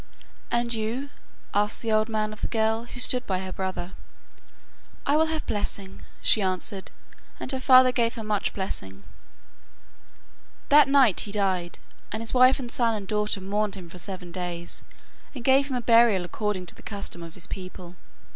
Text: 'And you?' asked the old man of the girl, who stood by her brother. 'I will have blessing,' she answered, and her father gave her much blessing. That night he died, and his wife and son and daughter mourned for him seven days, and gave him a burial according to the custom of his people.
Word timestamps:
'And 0.49 0.73
you?' 0.73 1.11
asked 1.53 1.83
the 1.83 1.91
old 1.91 2.09
man 2.09 2.33
of 2.33 2.41
the 2.41 2.47
girl, 2.47 2.85
who 2.85 2.99
stood 2.99 3.23
by 3.27 3.37
her 3.41 3.51
brother. 3.51 3.93
'I 5.05 5.15
will 5.15 5.25
have 5.27 5.45
blessing,' 5.45 6.01
she 6.23 6.41
answered, 6.41 6.89
and 7.39 7.51
her 7.51 7.59
father 7.59 7.91
gave 7.91 8.15
her 8.15 8.23
much 8.23 8.51
blessing. 8.55 9.03
That 10.69 10.87
night 10.89 11.19
he 11.19 11.31
died, 11.31 11.77
and 12.11 12.23
his 12.23 12.33
wife 12.33 12.57
and 12.57 12.71
son 12.71 12.95
and 12.95 13.07
daughter 13.07 13.39
mourned 13.39 13.73
for 13.75 13.79
him 13.81 13.95
seven 13.99 14.31
days, 14.31 14.81
and 15.35 15.43
gave 15.43 15.69
him 15.69 15.75
a 15.77 15.81
burial 15.81 16.25
according 16.25 16.65
to 16.65 16.73
the 16.73 16.81
custom 16.81 17.21
of 17.21 17.35
his 17.35 17.45
people. 17.45 17.95